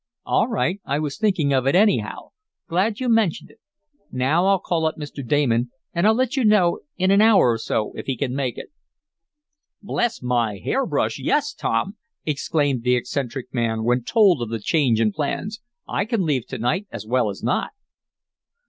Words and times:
"All 0.25 0.47
right. 0.47 0.81
I 0.83 0.97
was 0.97 1.19
thinking 1.19 1.53
of 1.53 1.67
it, 1.67 1.75
anyhow. 1.75 2.31
Glad 2.67 2.99
you 2.99 3.07
mentioned 3.07 3.51
it. 3.51 3.59
Now 4.11 4.47
I'll 4.47 4.57
call 4.59 4.87
up 4.87 4.95
Mr. 4.97 5.23
Damon, 5.23 5.69
and 5.93 6.07
I'll 6.07 6.15
let 6.15 6.35
you 6.35 6.43
know, 6.43 6.79
in 6.97 7.11
an 7.11 7.21
hour 7.21 7.51
or 7.51 7.59
so, 7.59 7.91
if 7.95 8.07
he 8.07 8.17
can 8.17 8.33
make 8.33 8.57
it." 8.57 8.69
"Bless 9.79 10.19
my 10.23 10.57
hair 10.57 10.87
brush, 10.87 11.19
yes, 11.19 11.53
Tom!" 11.53 11.97
exclaimed 12.25 12.81
the 12.81 12.95
eccentric 12.95 13.53
man, 13.53 13.83
when 13.83 14.03
told 14.03 14.41
of 14.41 14.49
the 14.49 14.57
change 14.57 14.99
in 14.99 15.11
plans. 15.11 15.61
"I 15.87 16.05
can 16.05 16.23
leave 16.23 16.47
to 16.47 16.57
night 16.57 16.87
as 16.91 17.05
well 17.05 17.29
as 17.29 17.43
not." 17.43 17.69